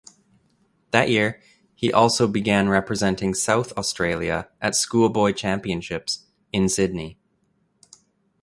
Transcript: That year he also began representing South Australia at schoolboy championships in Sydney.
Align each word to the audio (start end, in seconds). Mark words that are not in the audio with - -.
That 0.89 1.09
year 1.11 1.39
he 1.75 1.93
also 1.93 2.27
began 2.27 2.69
representing 2.69 3.35
South 3.35 3.71
Australia 3.73 4.49
at 4.59 4.73
schoolboy 4.75 5.33
championships 5.33 6.25
in 6.51 6.69
Sydney. 6.69 7.19